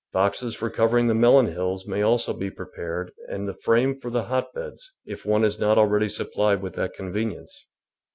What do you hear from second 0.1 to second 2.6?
Boxes for covering the melon hills may also be